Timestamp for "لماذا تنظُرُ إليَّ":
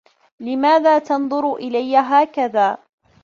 0.39-1.97